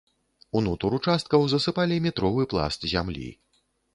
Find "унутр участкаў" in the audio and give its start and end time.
0.59-1.45